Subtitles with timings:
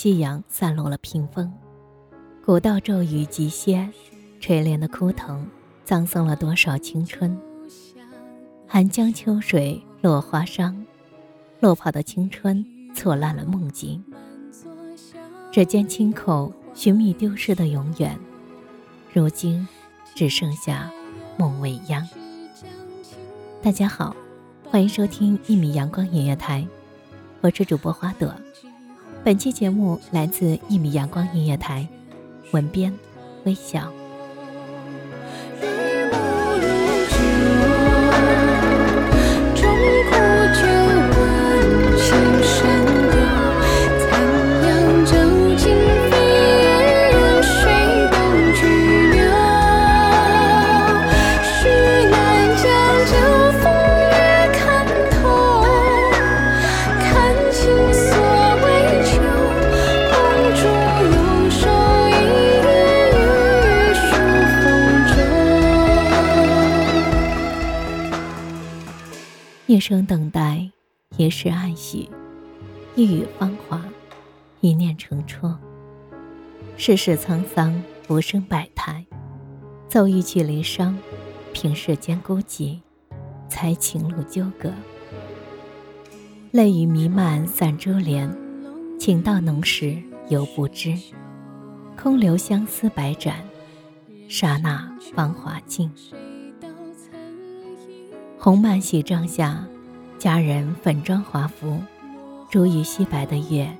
[0.00, 1.52] 夕阳散落了屏风，
[2.46, 3.90] 古道骤雨急歇，
[4.38, 5.44] 垂怜的枯藤，
[5.84, 7.36] 葬送了多少青春？
[8.64, 10.86] 寒江秋水落花伤，
[11.58, 14.00] 落跑的青春错烂了梦境。
[15.50, 18.16] 指尖轻叩，寻觅丢失的永远，
[19.12, 19.66] 如今
[20.14, 20.88] 只剩下
[21.36, 22.08] 梦未央。
[23.60, 24.14] 大家好，
[24.70, 26.64] 欢迎收听一米阳光音乐台。
[27.40, 28.32] 我是主播花朵，
[29.24, 31.86] 本期节目来自一米阳光音乐台，
[32.52, 32.92] 文编
[33.44, 33.92] 微笑。
[69.78, 70.68] 一生等待，
[71.18, 72.10] 一世爱许，
[72.96, 73.80] 一语芳华，
[74.60, 75.56] 一念成戳。
[76.76, 79.06] 世事沧桑，浮生百态，
[79.86, 80.92] 奏一曲离殇，
[81.52, 82.80] 凭世间孤寂，
[83.48, 84.72] 才情路纠葛。
[86.50, 88.36] 泪雨弥漫散珠帘，
[88.98, 89.96] 情到浓时
[90.28, 90.92] 犹不知。
[91.96, 93.44] 空留相思百盏，
[94.28, 95.88] 刹那芳华尽。
[98.48, 99.62] 红幔喜帐下，
[100.18, 101.82] 佳人粉妆华服，
[102.50, 103.70] 珠玉皙白的月，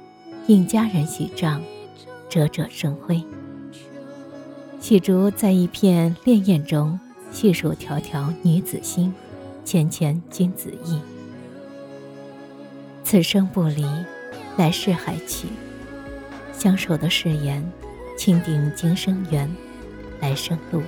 [0.46, 1.62] 映佳人喜帐，
[2.28, 3.24] 灼灼生辉。
[4.78, 9.10] 喜竹在一片潋滟中，细数条条女子心，
[9.64, 11.00] 纤纤君子意。
[13.02, 13.86] 此生不离，
[14.58, 15.48] 来世还娶。
[16.52, 17.66] 相守的誓言，
[18.18, 19.50] 钦定今生缘，
[20.20, 20.82] 来生路。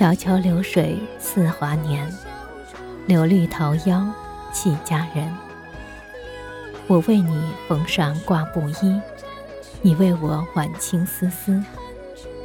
[0.00, 2.10] 小桥流水似华年，
[3.06, 4.10] 柳绿桃夭
[4.50, 5.30] 系佳人。
[6.86, 7.38] 我为你
[7.68, 8.98] 缝上挂布衣，
[9.82, 11.62] 你为我挽青丝丝。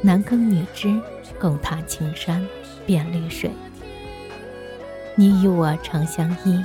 [0.02, 1.00] 男耕女织，
[1.40, 2.46] 共踏青山
[2.84, 3.50] 遍绿水。
[5.14, 6.62] 你与我长相依，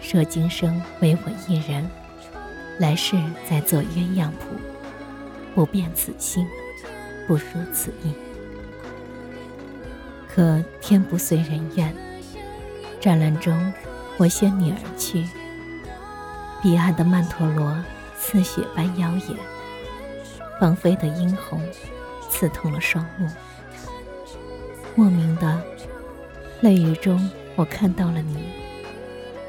[0.00, 1.88] 说今生唯我一人，
[2.80, 3.14] 来世
[3.48, 4.56] 再做鸳鸯谱，
[5.54, 6.44] 不变此心，
[7.28, 8.12] 不输此意。
[10.32, 11.92] 可天不遂人愿，
[13.00, 13.72] 战乱中，
[14.16, 15.26] 我先你而去。
[16.62, 17.76] 彼岸的曼陀罗
[18.16, 19.36] 似雪般妖冶，
[20.60, 21.60] 芳菲的殷红
[22.30, 23.28] 刺痛了双目。
[24.94, 25.60] 莫名的
[26.60, 28.44] 泪雨中，我看到了你，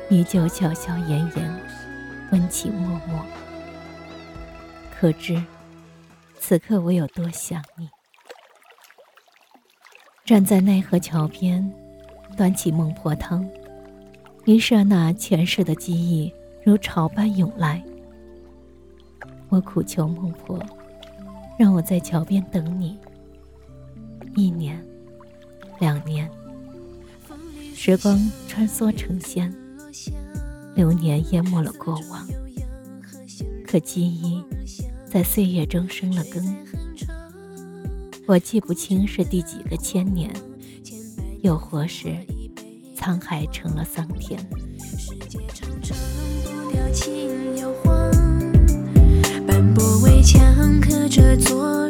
[0.09, 1.61] 依旧巧笑颜颜，
[2.31, 3.23] 温情脉脉。
[4.99, 5.43] 可知
[6.39, 7.87] 此刻我有多想你。
[10.31, 11.69] 站在奈何桥边，
[12.37, 13.45] 端起孟婆汤，
[14.45, 16.33] 一刹那，前世的记忆
[16.63, 17.83] 如潮般涌来。
[19.49, 20.57] 我苦求孟婆，
[21.59, 22.97] 让我在桥边等你。
[24.33, 24.81] 一年，
[25.81, 26.31] 两年，
[27.75, 28.17] 时光
[28.47, 29.53] 穿梭成仙，
[30.75, 32.25] 流年淹没了过往，
[33.67, 34.41] 可记忆
[35.05, 36.41] 在岁月中生了根。
[38.31, 40.31] 我记不清是第几个千年，
[41.41, 42.15] 又或是
[42.95, 44.39] 沧海成了桑田。
[49.45, 51.80] 斑驳围墙刻着昨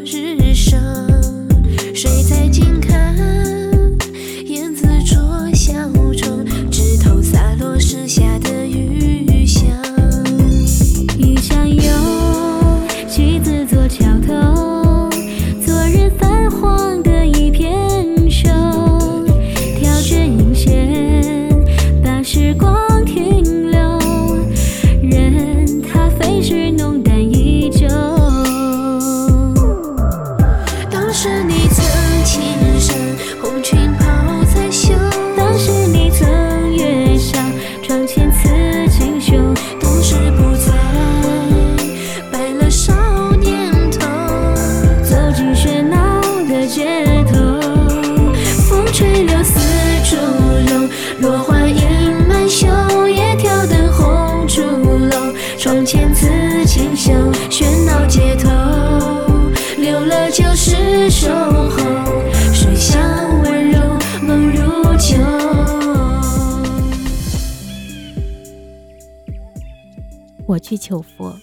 [70.51, 71.33] 我去求佛，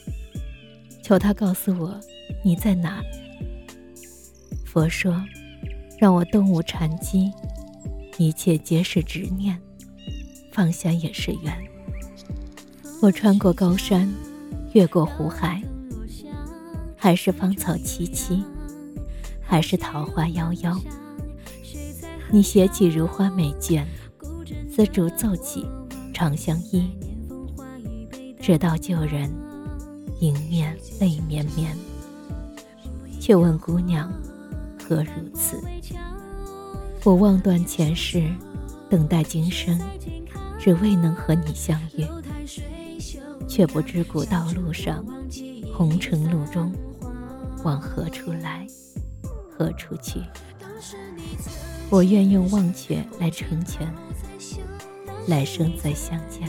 [1.02, 1.98] 求他告诉我
[2.44, 3.02] 你在哪。
[4.66, 5.24] 佛说，
[5.98, 7.32] 让我动无禅机，
[8.18, 9.58] 一切皆是执念，
[10.52, 11.56] 放下也是缘。
[13.00, 14.12] 我穿过高山，
[14.74, 15.62] 越过湖海，
[16.94, 18.44] 还是芳草萋萋，
[19.40, 20.78] 还是桃花夭夭。
[22.30, 23.86] 你写起如花美眷，
[24.70, 25.66] 丝竹奏起
[26.12, 26.90] 长相依。
[28.48, 29.30] 直到旧人
[30.20, 31.76] 迎面泪绵绵，
[33.20, 34.10] 却问姑娘
[34.82, 35.62] 何如此？
[37.04, 38.26] 我望断前世，
[38.88, 39.78] 等待今生，
[40.58, 42.06] 只为能和你相遇，
[43.46, 45.04] 却不知古道路上，
[45.74, 46.72] 红尘路中，
[47.64, 48.66] 往何处来，
[49.50, 50.22] 何处去？
[51.90, 53.86] 我愿用忘却来成全，
[55.26, 56.48] 来生再相见。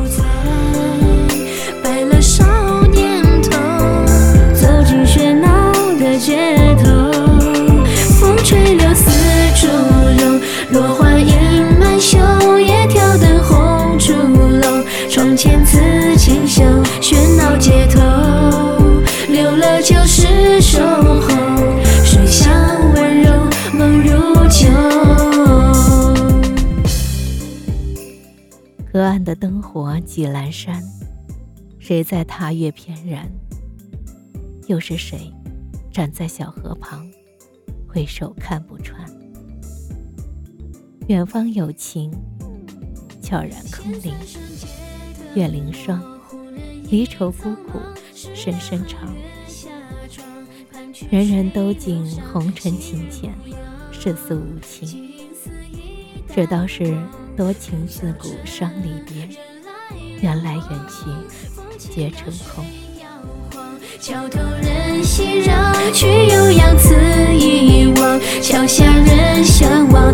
[29.35, 30.83] 灯火几阑珊，
[31.79, 33.29] 谁在踏月翩然？
[34.67, 35.33] 又是谁
[35.91, 37.05] 站在小河旁，
[37.87, 39.05] 回首看不穿？
[41.07, 42.11] 远方有情，
[43.21, 44.13] 悄然空灵。
[45.33, 46.01] 月凌霜，
[46.89, 47.79] 离愁孤苦，
[48.13, 49.13] 深深长。
[51.09, 53.33] 人人都经红尘情浅，
[53.91, 55.09] 世俗无情。
[56.33, 56.97] 这倒是
[57.41, 59.27] 多情自古伤离别，
[60.21, 62.63] 缘来缘去皆成空。
[63.99, 66.93] 桥头人熙攘，却又扬此
[67.33, 68.21] 一望。
[68.43, 70.13] 桥下人相望，